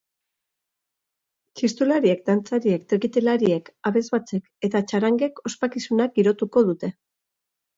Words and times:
Txistulariek, 1.59 2.23
dantzariek, 2.31 2.87
trikitilariek, 2.93 3.69
abesbatzek 3.91 4.49
eta 4.69 4.83
txarangek 4.93 5.43
ospakizuna 5.51 6.09
girotuko 6.19 6.67
dute. 6.73 6.95